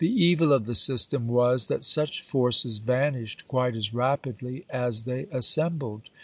[0.03, 6.09] evil of the system was, that such forces vanished quite as rapidly as they assembled.